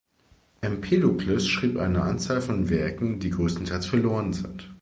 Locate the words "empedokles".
0.61-1.47